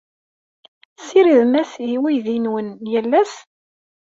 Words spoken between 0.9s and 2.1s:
Tessiridem-as i